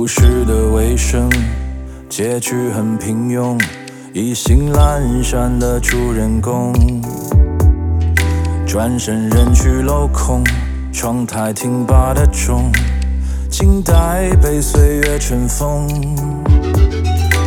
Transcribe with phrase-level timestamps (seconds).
[0.00, 1.28] 故事的尾声，
[2.08, 3.62] 结局很平庸，
[4.14, 6.72] 意兴阑珊的主人公，
[8.66, 10.42] 转身人去楼空，
[10.90, 12.72] 窗台听罢的钟，
[13.50, 15.86] 静待被岁月尘封。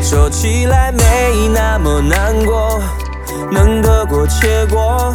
[0.04, 2.80] 说起来没那么难过，
[3.52, 5.12] 能得过且过，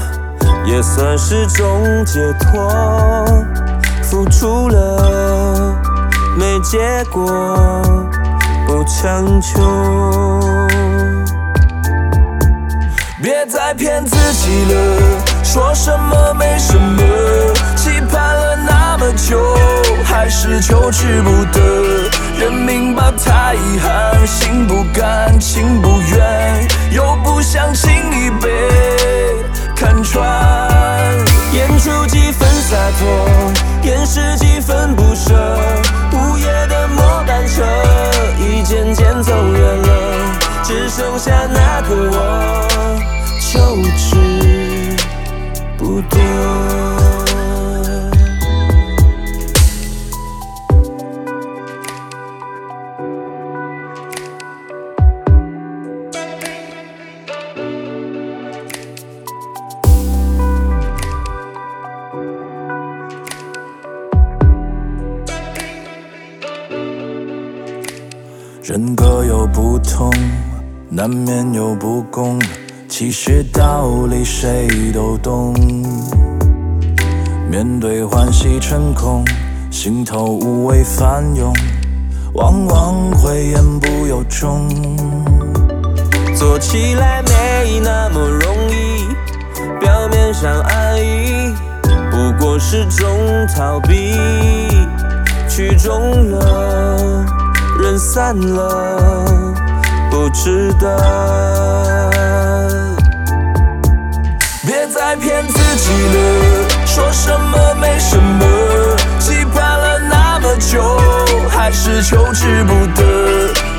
[0.67, 3.68] 也算是种解脱。
[6.61, 7.27] 结果，
[8.67, 9.61] 不强求。
[13.21, 14.75] 别再骗自己了，
[15.43, 17.03] 说什么没什么，
[17.77, 19.57] 期盼了那么久，
[20.05, 21.61] 还是求之不得。
[22.39, 28.49] 人命吧，太遗憾，心不甘，情不愿，又不想轻易被
[29.75, 30.23] 看穿。
[31.53, 33.29] 演出几分洒脱，
[33.83, 35.35] 掩饰几分不舍。
[39.23, 42.69] 走远了，只剩下那个我，
[43.41, 44.97] 求之
[45.77, 46.68] 不得。
[68.69, 70.11] 人各有不同，
[70.91, 72.39] 难免有不公，
[72.87, 75.55] 其实道理谁都懂。
[77.51, 79.25] 面对欢喜成空，
[79.71, 81.51] 心头无谓翻涌，
[82.35, 84.69] 往往会言不由衷。
[86.37, 89.09] 做起来没那么容易，
[89.81, 91.55] 表面上安逸，
[92.11, 93.09] 不过是种
[93.57, 94.13] 逃避，
[95.49, 96.78] 曲终了，
[97.99, 98.97] 散了，
[100.11, 102.11] 不值得。
[104.65, 108.47] 别再骗自己了，说什么没什么，
[109.19, 110.81] 期盼了那么久，
[111.49, 113.03] 还是求之不得。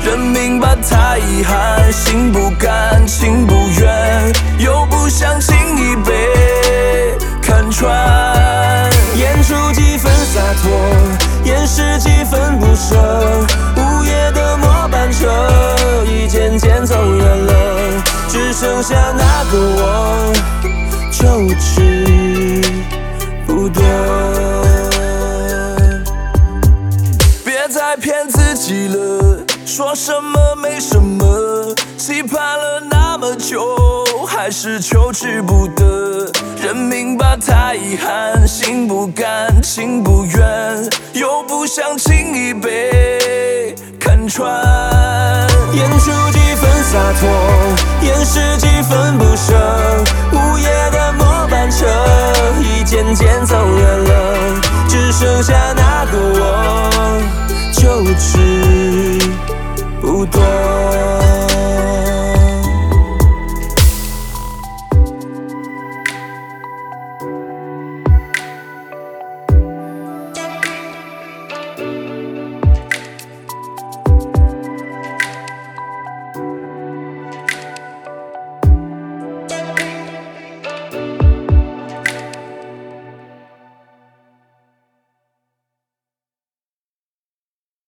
[0.04, 7.90] 认命吧，太遗憾，心不甘，情不愿，又不想轻易被看穿。
[9.14, 10.70] 演出几分洒脱，
[11.44, 13.46] 掩饰几分不舍。
[18.32, 20.32] 只剩下那个我，
[21.10, 22.62] 求之
[23.44, 23.82] 不得。
[27.44, 29.36] 别再骗自己了，
[29.66, 33.76] 说什么没什么，期盼了那么久，
[34.28, 36.30] 还是求之不得。
[36.62, 44.48] 认命吧，太遗憾，心不甘，情不愿，又不想轻易被看穿。
[45.72, 47.28] 演出几分洒脱，
[48.02, 49.54] 掩饰几分不舍
[50.32, 51.86] 午夜的末班车
[52.60, 57.22] 已渐渐走远了只剩下那个我
[57.72, 59.18] 就只
[60.00, 60.40] 不多